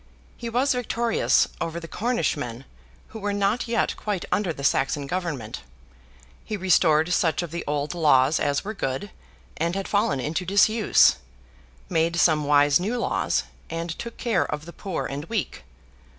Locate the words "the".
1.79-1.87, 4.51-4.63, 7.51-7.63, 14.65-14.73